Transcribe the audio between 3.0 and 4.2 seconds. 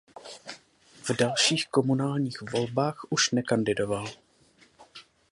už nekandidoval.